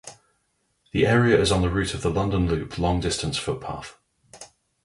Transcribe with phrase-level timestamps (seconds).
[0.93, 3.99] The area is on the route of the London Loop long-distance footpath.